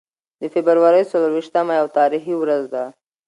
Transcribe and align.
د 0.41 0.43
فبرورۍ 0.53 1.03
څلور 1.11 1.31
ویشتمه 1.33 1.73
یوه 1.79 1.93
تاریخي 1.99 2.33
ورځ 2.37 2.63
ده. 2.73 2.83